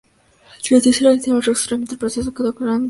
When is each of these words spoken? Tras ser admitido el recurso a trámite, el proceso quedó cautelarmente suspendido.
Tras 0.63 0.81
ser 0.81 1.05
admitido 1.07 1.37
el 1.37 1.43
recurso 1.43 1.65
a 1.65 1.67
trámite, 1.67 1.91
el 1.91 1.99
proceso 1.99 2.33
quedó 2.33 2.45
cautelarmente 2.45 2.49
suspendido. 2.49 2.79